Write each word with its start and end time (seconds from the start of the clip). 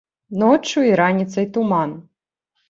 Ноччу 0.43 0.79
і 0.91 0.95
раніцай 1.01 1.45
туман. 1.59 1.95